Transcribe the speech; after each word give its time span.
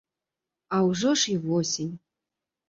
А 0.77 0.79
ўжо 0.87 1.11
ж 1.25 1.29
і 1.35 1.37
восень. 1.45 1.93